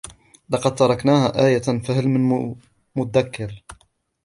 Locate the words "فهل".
1.61-2.07